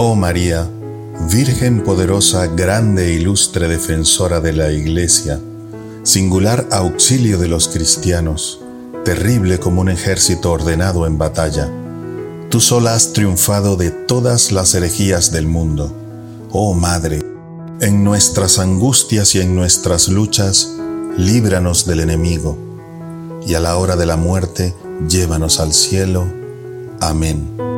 [0.00, 0.70] Oh María,
[1.28, 5.40] Virgen poderosa, grande e ilustre defensora de la Iglesia,
[6.04, 8.60] singular auxilio de los cristianos,
[9.04, 11.68] terrible como un ejército ordenado en batalla,
[12.48, 15.92] tú sola has triunfado de todas las herejías del mundo.
[16.52, 17.18] Oh Madre,
[17.80, 20.76] en nuestras angustias y en nuestras luchas,
[21.16, 22.56] líbranos del enemigo,
[23.44, 24.76] y a la hora de la muerte,
[25.08, 26.24] llévanos al cielo.
[27.00, 27.77] Amén.